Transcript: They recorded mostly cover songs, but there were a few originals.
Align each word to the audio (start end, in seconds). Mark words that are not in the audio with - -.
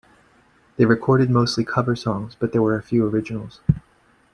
They 0.77 0.85
recorded 0.85 1.29
mostly 1.29 1.63
cover 1.63 1.95
songs, 1.95 2.33
but 2.39 2.53
there 2.53 2.61
were 2.63 2.75
a 2.75 2.81
few 2.81 3.05
originals. 3.07 3.59